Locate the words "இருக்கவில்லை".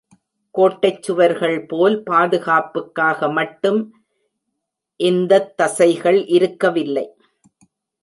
6.27-7.07